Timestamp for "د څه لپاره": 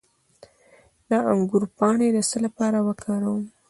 2.13-2.77